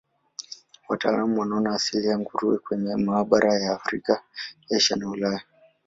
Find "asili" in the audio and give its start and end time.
1.75-2.07